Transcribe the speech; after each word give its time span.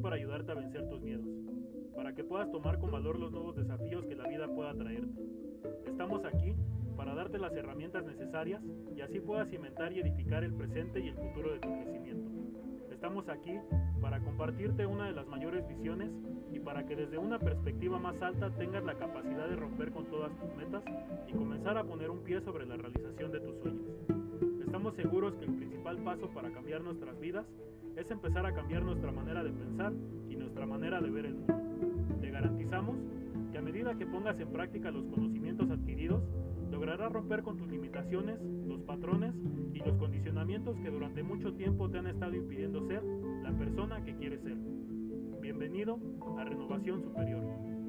para 0.00 0.16
ayudarte 0.16 0.52
a 0.52 0.54
vencer 0.54 0.88
tus 0.88 1.00
miedos, 1.00 1.26
para 1.94 2.14
que 2.14 2.24
puedas 2.24 2.50
tomar 2.50 2.78
con 2.78 2.90
valor 2.90 3.18
los 3.18 3.30
nuevos 3.30 3.56
desafíos 3.56 4.04
que 4.06 4.14
la 4.14 4.26
vida 4.28 4.48
pueda 4.48 4.74
traerte. 4.74 5.22
Estamos 5.86 6.24
aquí 6.24 6.54
para 6.96 7.14
darte 7.14 7.38
las 7.38 7.52
herramientas 7.52 8.04
necesarias 8.04 8.62
y 8.94 9.00
así 9.00 9.20
puedas 9.20 9.48
cimentar 9.48 9.92
y 9.92 10.00
edificar 10.00 10.44
el 10.44 10.54
presente 10.54 11.00
y 11.00 11.08
el 11.08 11.14
futuro 11.14 11.52
de 11.52 11.60
tu 11.60 11.68
crecimiento. 11.68 12.30
Estamos 12.90 13.28
aquí 13.28 13.58
para 14.00 14.20
compartirte 14.20 14.86
una 14.86 15.06
de 15.06 15.12
las 15.12 15.26
mayores 15.26 15.66
visiones 15.68 16.10
y 16.52 16.58
para 16.60 16.84
que 16.86 16.96
desde 16.96 17.18
una 17.18 17.38
perspectiva 17.38 17.98
más 17.98 18.20
alta 18.20 18.50
tengas 18.56 18.84
la 18.84 18.94
capacidad 18.94 19.48
de 19.48 19.56
romper 19.56 19.90
con 19.92 20.06
todas 20.06 20.32
tus 20.38 20.54
metas 20.56 20.82
y 21.28 21.32
comenzar 21.32 21.78
a 21.78 21.84
poner 21.84 22.10
un 22.10 22.20
pie 22.20 22.40
sobre 22.40 22.66
la 22.66 22.76
realización 22.76 23.32
de 23.32 23.40
tus 23.40 23.56
sueños. 23.60 23.89
Estamos 24.90 25.12
seguros 25.12 25.34
que 25.36 25.44
el 25.44 25.54
principal 25.54 25.98
paso 25.98 26.28
para 26.30 26.50
cambiar 26.50 26.82
nuestras 26.82 27.18
vidas 27.20 27.46
es 27.96 28.10
empezar 28.10 28.44
a 28.44 28.52
cambiar 28.52 28.82
nuestra 28.82 29.12
manera 29.12 29.44
de 29.44 29.50
pensar 29.52 29.92
y 30.28 30.34
nuestra 30.34 30.66
manera 30.66 31.00
de 31.00 31.10
ver 31.10 31.26
el 31.26 31.34
mundo. 31.34 32.18
Te 32.20 32.28
garantizamos 32.28 32.96
que 33.52 33.58
a 33.58 33.62
medida 33.62 33.94
que 33.94 34.06
pongas 34.06 34.40
en 34.40 34.48
práctica 34.48 34.90
los 34.90 35.04
conocimientos 35.06 35.70
adquiridos, 35.70 36.20
lograrás 36.72 37.12
romper 37.12 37.42
con 37.42 37.56
tus 37.56 37.68
limitaciones, 37.68 38.40
los 38.66 38.80
patrones 38.80 39.32
y 39.72 39.78
los 39.78 39.96
condicionamientos 39.96 40.76
que 40.82 40.90
durante 40.90 41.22
mucho 41.22 41.52
tiempo 41.54 41.88
te 41.88 41.98
han 41.98 42.08
estado 42.08 42.34
impidiendo 42.34 42.84
ser 42.88 43.04
la 43.44 43.52
persona 43.52 44.02
que 44.04 44.16
quieres 44.16 44.40
ser. 44.42 44.56
Bienvenido 45.40 46.00
a 46.36 46.44
Renovación 46.44 47.00
Superior. 47.02 47.79